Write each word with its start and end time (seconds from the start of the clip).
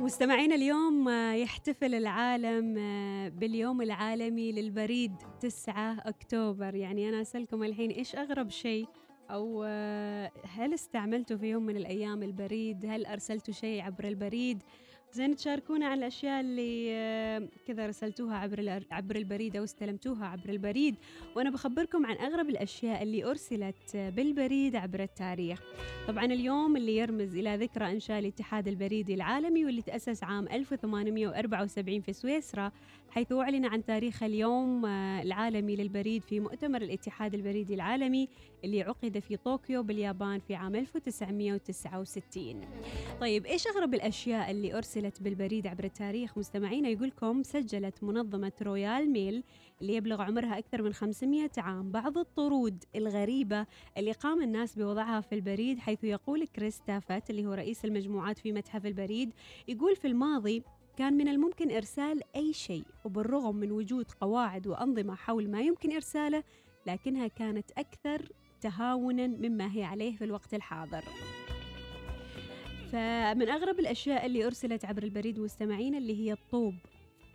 مستمعينا 0.00 0.54
اليوم 0.54 1.08
آه، 1.08 1.32
يحتفل 1.32 1.94
العالم 1.94 2.78
آه، 2.78 3.28
باليوم 3.28 3.82
العالمي 3.82 4.52
للبريد 4.52 5.12
9 5.40 5.98
أكتوبر. 5.98 6.74
يعني 6.74 7.08
أنا 7.08 7.20
أسألكم 7.20 7.62
الحين 7.62 7.90
إيش 7.90 8.16
أغرب 8.16 8.50
شيء؟ 8.50 8.86
أو 9.30 9.64
آه، 9.66 10.30
هل 10.44 10.74
استعملتوا 10.74 11.36
في 11.36 11.46
يوم 11.46 11.62
من 11.62 11.76
الأيام 11.76 12.22
البريد؟ 12.22 12.86
هل 12.86 13.06
أرسلتوا 13.06 13.54
شيء 13.54 13.82
عبر 13.82 14.08
البريد؟ 14.08 14.62
زين 15.12 15.36
تشاركونا 15.36 15.86
عن 15.86 15.98
الأشياء 15.98 16.40
اللي 16.40 16.90
آه، 16.92 17.48
كذا 17.66 17.86
رسلتوها 17.86 18.36
عبر 18.36 18.82
عبر 18.90 19.16
البريد 19.16 19.56
أو 19.56 19.64
استلمتوها 19.64 20.26
عبر 20.26 20.48
البريد. 20.48 20.94
وأنا 21.36 21.50
بخبركم 21.50 22.06
عن 22.06 22.16
أغرب 22.16 22.48
الأشياء 22.48 23.02
اللي 23.02 23.24
أرسلت 23.24 23.96
بالبريد 23.96 24.76
عبر 24.76 25.02
التاريخ. 25.02 25.62
طبعا 26.08 26.24
اليوم 26.24 26.76
اللي 26.76 26.96
يرمز 26.96 27.36
إلى 27.36 27.56
ذكرى 27.56 27.90
إنشاء 27.92 28.18
الاتحاد 28.18 28.68
البريدي 28.68 29.14
العالمي 29.14 29.64
واللي 29.64 29.82
تأسس 29.82 30.24
عام 30.24 30.48
1874 30.48 32.00
في 32.00 32.12
سويسرا 32.12 32.72
حيث 33.10 33.32
أعلن 33.32 33.64
عن 33.66 33.84
تاريخ 33.84 34.22
اليوم 34.22 34.86
آه، 34.86 35.22
العالمي 35.22 35.76
للبريد 35.76 36.22
في 36.22 36.40
مؤتمر 36.40 36.82
الاتحاد 36.82 37.34
البريدي 37.34 37.74
العالمي 37.74 38.28
اللي 38.64 38.82
عقد 38.82 39.18
في 39.18 39.36
طوكيو 39.36 39.82
باليابان 39.82 40.38
في 40.38 40.54
عام 40.54 40.76
1969 40.76 42.60
طيب 43.20 43.46
إيش 43.46 43.66
أغرب 43.66 43.94
الأشياء 43.94 44.50
اللي 44.50 44.74
أرسلت 45.00 45.22
بالبريد 45.22 45.66
عبر 45.66 45.84
التاريخ 45.84 46.38
مستمعينا 46.38 46.88
يقولكم 46.88 47.42
سجلت 47.42 48.04
منظمة 48.04 48.52
رويال 48.62 49.10
ميل 49.10 49.44
اللي 49.80 49.94
يبلغ 49.94 50.22
عمرها 50.22 50.58
أكثر 50.58 50.82
من 50.82 50.92
500 50.92 51.50
عام 51.58 51.90
بعض 51.90 52.18
الطرود 52.18 52.84
الغريبة 52.96 53.66
اللي 53.96 54.12
قام 54.12 54.42
الناس 54.42 54.78
بوضعها 54.78 55.20
في 55.20 55.34
البريد 55.34 55.78
حيث 55.78 56.04
يقول 56.04 56.46
كريس 56.46 56.80
تافت 56.86 57.30
اللي 57.30 57.46
هو 57.46 57.52
رئيس 57.52 57.84
المجموعات 57.84 58.38
في 58.38 58.52
متحف 58.52 58.86
البريد 58.86 59.32
يقول 59.68 59.96
في 59.96 60.06
الماضي 60.06 60.62
كان 60.96 61.14
من 61.14 61.28
الممكن 61.28 61.70
إرسال 61.70 62.20
أي 62.36 62.52
شيء 62.52 62.84
وبالرغم 63.04 63.56
من 63.56 63.72
وجود 63.72 64.06
قواعد 64.20 64.66
وأنظمة 64.66 65.14
حول 65.14 65.50
ما 65.50 65.60
يمكن 65.60 65.92
إرساله 65.92 66.44
لكنها 66.86 67.26
كانت 67.26 67.70
أكثر 67.70 68.28
تهاونا 68.60 69.26
مما 69.26 69.76
هي 69.76 69.84
عليه 69.84 70.16
في 70.16 70.24
الوقت 70.24 70.54
الحاضر. 70.54 71.04
فمن 72.92 73.48
أغرب 73.48 73.78
الأشياء 73.80 74.26
اللي 74.26 74.46
أرسلت 74.46 74.84
عبر 74.84 75.02
البريد 75.02 75.38
مستمعين 75.40 75.94
اللي 75.94 76.20
هي 76.20 76.32
الطوب. 76.32 76.74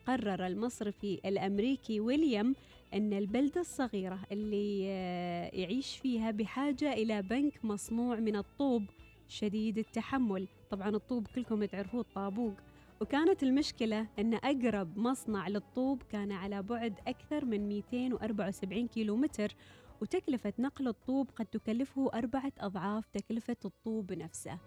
قرر 0.07 0.47
المصرفي 0.47 1.19
الأمريكي 1.25 1.99
ويليام 1.99 2.55
أن 2.93 3.13
البلدة 3.13 3.61
الصغيرة 3.61 4.19
اللي 4.31 4.85
آه، 4.89 5.49
يعيش 5.53 5.97
فيها 5.97 6.31
بحاجة 6.31 6.93
إلى 6.93 7.21
بنك 7.21 7.65
مصنوع 7.65 8.15
من 8.15 8.35
الطوب 8.35 8.83
شديد 9.27 9.77
التحمل. 9.77 10.47
طبعا 10.71 10.89
الطوب 10.89 11.27
كلكم 11.35 11.65
تعرفوه 11.65 12.01
الطابوق. 12.01 12.53
وكانت 13.01 13.43
المشكلة 13.43 14.07
أن 14.19 14.33
أقرب 14.33 14.97
مصنع 14.97 15.47
للطوب 15.47 16.03
كان 16.11 16.31
على 16.31 16.63
بعد 16.63 16.93
أكثر 17.07 17.45
من 17.45 17.67
274 17.67 18.87
كيلومتر 18.87 19.55
وتكلفة 20.01 20.53
نقل 20.59 20.87
الطوب 20.87 21.29
قد 21.35 21.45
تكلفه 21.45 22.11
أربعة 22.13 22.51
أضعاف 22.59 23.09
تكلفة 23.13 23.57
الطوب 23.65 24.13
نفسه 24.13 24.57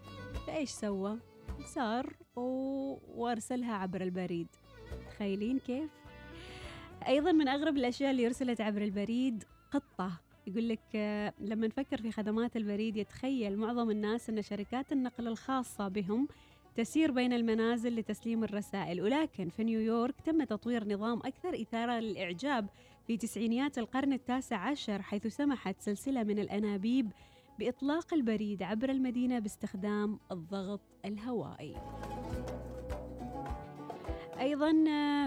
فإيش 0.47 0.71
سوى؟ 0.71 1.19
صار 1.65 2.17
وأرسلها 2.37 3.75
عبر 3.75 4.01
البريد 4.01 4.47
تخيلين 5.11 5.59
كيف؟ 5.59 5.91
أيضا 7.07 7.33
من 7.33 7.49
أغرب 7.49 7.77
الأشياء 7.77 8.11
اللي 8.11 8.27
أرسلت 8.27 8.61
عبر 8.61 8.83
البريد 8.83 9.45
قطة 9.71 10.21
يقول 10.47 10.69
لك 10.69 10.81
لما 11.41 11.67
نفكر 11.67 12.03
في 12.03 12.13
خدمات 12.13 12.57
البريد 12.57 12.97
يتخيل 12.97 13.57
معظم 13.57 13.91
الناس 13.91 14.31
أن 14.31 14.43
شركات 14.43 14.93
النقل 14.93 15.29
الخاصة 15.29 15.89
بهم 15.89 16.29
تسير 16.79 17.11
بين 17.11 17.33
المنازل 17.33 17.97
لتسليم 17.97 18.45
الرسائل 18.45 19.03
ولكن 19.03 19.49
في 19.49 19.65
نيويورك 19.65 20.21
تم 20.21 20.45
تطوير 20.45 20.89
نظام 20.89 21.19
أكثر 21.19 21.63
إثارة 21.63 21.93
للإعجاب 21.93 22.69
في 23.07 23.17
تسعينيات 23.17 23.79
القرن 23.79 24.13
التاسع 24.13 24.57
عشر 24.57 25.03
حيث 25.03 25.27
سمحت 25.27 25.81
سلسلة 25.81 26.23
من 26.23 26.39
الأنابيب 26.39 27.13
بإطلاق 27.59 28.15
البريد 28.15 28.63
عبر 28.63 28.91
المدينة 28.91 29.39
باستخدام 29.39 30.19
الضغط 30.33 30.81
الهوائي. 31.05 31.75
أيضا 34.41 34.73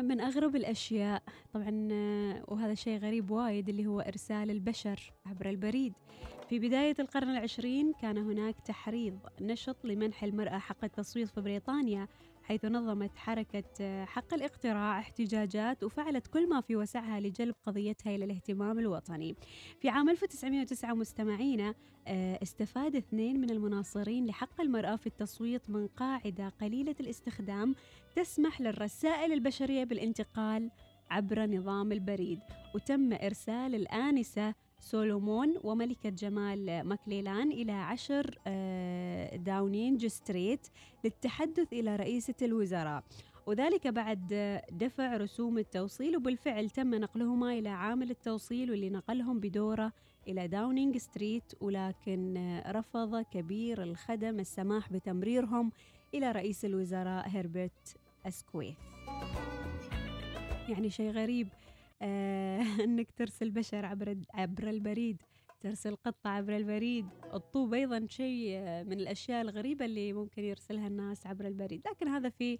من 0.01 0.21
أغرب 0.21 0.55
الأشياء 0.55 1.23
طبعا 1.53 1.87
وهذا 2.47 2.73
شيء 2.73 2.97
غريب 2.99 3.31
وايد 3.31 3.69
اللي 3.69 3.87
هو 3.87 3.99
إرسال 3.99 4.51
البشر 4.51 5.13
عبر 5.25 5.49
البريد. 5.49 5.93
في 6.51 6.59
بداية 6.59 6.95
القرن 6.99 7.29
العشرين 7.29 7.93
كان 8.01 8.17
هناك 8.17 8.55
تحريض 8.65 9.19
نشط 9.41 9.85
لمنح 9.85 10.23
المرأة 10.23 10.57
حق 10.57 10.83
التصويت 10.83 11.29
في 11.29 11.41
بريطانيا 11.41 12.07
حيث 12.43 12.65
نظمت 12.65 13.15
حركة 13.15 14.05
حق 14.05 14.33
الاقتراع 14.33 14.99
احتجاجات 14.99 15.83
وفعلت 15.83 16.27
كل 16.27 16.49
ما 16.49 16.61
في 16.61 16.75
وسعها 16.75 17.19
لجلب 17.19 17.55
قضيتها 17.65 18.15
إلى 18.15 18.25
الاهتمام 18.25 18.79
الوطني. 18.79 19.35
في 19.79 19.89
عام 19.89 20.09
1909 20.09 20.93
مستمعينا 20.93 21.75
آه، 22.07 22.39
استفاد 22.43 22.95
اثنين 22.95 23.41
من 23.41 23.49
المناصرين 23.49 24.25
لحق 24.25 24.61
المرأة 24.61 24.95
في 24.95 25.07
التصويت 25.07 25.69
من 25.69 25.87
قاعدة 25.87 26.49
قليلة 26.49 26.95
الاستخدام 26.99 27.75
تسمح 28.15 28.61
للرسائل 28.61 29.33
البشرية 29.33 29.83
بالانتقال 29.83 30.71
عبر 31.11 31.45
نظام 31.45 31.91
البريد. 31.91 32.39
وتم 32.75 33.13
إرسال 33.13 33.75
الآنسة 33.75 34.53
سولومون 34.81 35.53
وملكة 35.63 36.09
جمال 36.09 36.83
ماكليلان 36.83 37.51
إلى 37.51 37.71
عشر 37.71 38.39
آه، 38.47 39.35
داونينج 39.35 40.05
ستريت 40.07 40.67
للتحدث 41.03 41.73
إلى 41.73 41.95
رئيسة 41.95 42.33
الوزراء. 42.41 43.03
وذلك 43.47 43.87
بعد 43.87 44.27
دفع 44.71 45.17
رسوم 45.17 45.57
التوصيل 45.57 46.17
وبالفعل 46.17 46.69
تم 46.69 46.95
نقلهما 46.95 47.53
إلى 47.53 47.69
عامل 47.69 48.09
التوصيل 48.09 48.71
واللي 48.71 48.89
نقلهم 48.89 49.39
بدوره 49.39 49.91
إلى 50.27 50.47
داونينج 50.47 50.97
ستريت 50.97 51.53
ولكن 51.61 52.61
رفض 52.67 53.21
كبير 53.21 53.83
الخدم 53.83 54.39
السماح 54.39 54.91
بتمريرهم 54.93 55.71
إلى 56.13 56.31
رئيس 56.31 56.65
الوزراء 56.65 57.29
هربرت 57.29 57.95
أسكويث 58.27 58.77
يعني 60.69 60.89
شيء 60.89 61.11
غريب. 61.11 61.47
إنك 62.83 63.11
ترسل 63.11 63.51
بشر 63.51 63.85
عبر 63.85 64.17
عبر 64.33 64.69
البريد 64.69 65.21
ترسل 65.61 65.95
قطة 65.95 66.29
عبر 66.29 66.57
البريد 66.57 67.05
الطوب 67.33 67.73
أيضا 67.73 68.05
شيء 68.09 68.59
من 68.83 68.99
الأشياء 68.99 69.41
الغريبة 69.41 69.85
اللي 69.85 70.13
ممكن 70.13 70.43
يرسلها 70.43 70.87
الناس 70.87 71.27
عبر 71.27 71.47
البريد. 71.47 71.81
لكن 71.87 72.07
هذا 72.07 72.29
في 72.29 72.59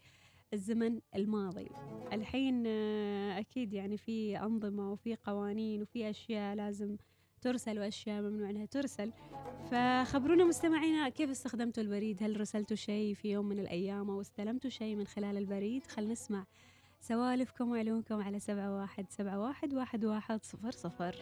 الزمن 0.54 1.00
الماضي. 1.16 1.68
الحين 2.14 2.64
آه، 2.68 3.40
أكيد 3.40 3.74
يعني 3.74 3.98
في 3.98 4.40
أنظمة 4.40 4.92
وفي 4.92 5.16
قوانين 5.16 5.82
وفي 5.82 6.10
أشياء 6.10 6.56
لازم 6.56 6.98
ترسل 7.42 7.80
وأشياء 7.80 8.22
ممنوع 8.22 8.50
أنها 8.50 8.66
ترسل. 8.66 9.12
فخبرونا 9.72 10.46
مستمعينا 10.46 11.10
كيف 11.10 11.30
استخدمتوا 11.30 11.84
البريد؟ 11.84 12.24
هل 12.24 12.42
رسلتوا 12.42 12.76
شيء 12.76 13.14
في 13.14 13.32
يوم 13.32 13.46
من 13.46 13.60
الأيام 13.60 14.10
أو 14.10 14.22
استلمتوا 14.22 14.70
شيء 14.70 14.96
من 14.96 15.08
خلال 15.08 15.38
البريد؟ 15.38 15.88
خل 15.88 16.08
نسمع 16.08 16.46
سوالفكم 17.02 17.72
وعلومكم 17.72 18.22
على 18.22 18.40
سبعة 18.40 18.78
واحد 18.78 19.06
سبعة 19.10 19.40
واحد 19.40 19.74
واحد 19.74 20.06
واحد 20.06 20.44
صفر 20.44 20.72
صفر. 20.72 21.16